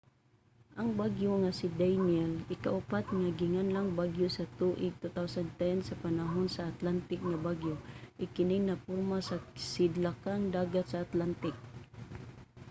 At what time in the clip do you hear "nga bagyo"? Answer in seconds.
7.27-7.75